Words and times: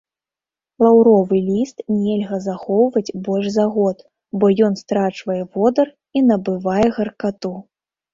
Лаўровы 0.83 1.35
ліст 1.49 1.77
нельга 1.97 2.39
захоўваць 2.45 3.15
больш 3.27 3.45
за 3.57 3.65
год, 3.75 3.97
бо 4.39 4.45
ён 4.69 4.73
страчвае 4.81 5.37
водар 5.59 5.87
і 6.21 6.25
набывае 6.31 6.87
гаркату. 6.97 7.53